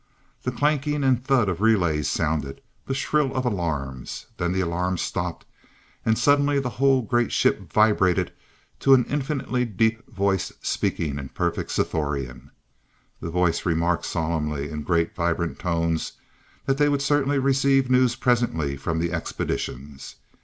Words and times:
The 0.41 0.51
clanking 0.51 1.03
and 1.03 1.23
thud 1.23 1.47
of 1.47 1.61
relays 1.61 2.09
sounded, 2.09 2.61
the 2.87 2.95
shrill 2.95 3.35
of 3.35 3.45
alarms. 3.45 4.25
Then 4.37 4.51
the 4.51 4.61
alarms 4.61 5.03
stopped, 5.03 5.45
and 6.03 6.17
suddenly 6.17 6.59
the 6.59 6.71
whole 6.81 7.03
great 7.03 7.31
ship 7.31 7.71
vibrated 7.71 8.33
to 8.79 8.95
an 8.95 9.05
infinitely 9.05 9.63
deep 9.65 10.11
voice 10.11 10.53
speaking 10.59 11.19
in 11.19 11.29
perfect 11.29 11.69
Sthorian. 11.69 12.49
The 13.19 13.29
voice 13.29 13.63
remarked 13.63 14.05
solemnly, 14.07 14.71
in 14.71 14.81
great, 14.81 15.13
vibrant 15.15 15.59
tones, 15.59 16.13
that 16.65 16.79
they 16.79 16.89
would 16.89 17.03
certainly 17.03 17.37
receive 17.37 17.91
news 17.91 18.15
presently 18.15 18.75
from 18.77 18.97
the 18.97 19.13
Expeditions. 19.13 20.15